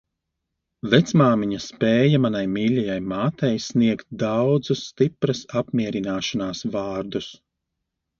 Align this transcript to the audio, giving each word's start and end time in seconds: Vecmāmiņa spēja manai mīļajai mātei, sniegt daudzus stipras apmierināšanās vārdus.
Vecmāmiņa 0.91 1.57
spēja 1.65 2.19
manai 2.23 2.39
mīļajai 2.53 2.95
mātei, 3.11 3.51
sniegt 3.65 4.07
daudzus 4.23 4.81
stipras 4.87 5.43
apmierināšanās 5.61 6.63
vārdus. 6.77 7.29